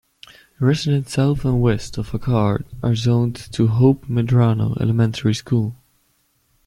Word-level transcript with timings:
Residents 0.59 1.13
south 1.13 1.45
and 1.45 1.61
west 1.61 1.99
of 1.99 2.09
Akard 2.09 2.63
are 2.81 2.95
zoned 2.95 3.35
to 3.35 3.67
Hope 3.67 4.05
Medrano 4.07 4.75
Elementary 4.81 5.35
School. 5.35 5.75